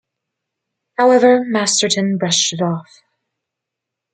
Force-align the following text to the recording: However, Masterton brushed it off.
However, 0.97 1.43
Masterton 1.45 2.17
brushed 2.17 2.53
it 2.53 2.61
off. 2.63 3.03